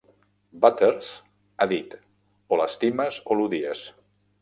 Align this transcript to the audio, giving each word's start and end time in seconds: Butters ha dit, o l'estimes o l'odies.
Butters 0.63 1.09
ha 1.65 1.69
dit, 1.73 1.95
o 2.57 2.61
l'estimes 2.63 3.23
o 3.37 3.41
l'odies. 3.43 3.89